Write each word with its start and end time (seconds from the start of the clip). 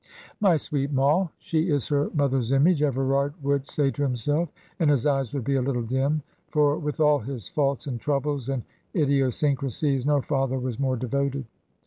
"My 0.39 0.57
sweet 0.57 0.91
Moll, 0.91 1.29
she 1.37 1.69
is 1.69 1.87
her 1.89 2.09
mother's 2.15 2.51
image," 2.51 2.81
Everard 2.81 3.35
would 3.43 3.67
say 3.69 3.91
to 3.91 4.01
himself, 4.01 4.49
and 4.79 4.89
his 4.89 5.05
eyes 5.05 5.31
would 5.31 5.43
be 5.43 5.57
a 5.57 5.61
little 5.61 5.83
dim; 5.83 6.23
for, 6.49 6.75
with 6.79 6.99
all 6.99 7.19
his 7.19 7.47
faults 7.47 7.85
and 7.85 7.99
troubles 8.01 8.49
and 8.49 8.63
idiosyncrasies, 8.95 10.03
no 10.07 10.19
father 10.19 10.57
was 10.57 10.79
more 10.79 10.97
devoted. 10.97 11.45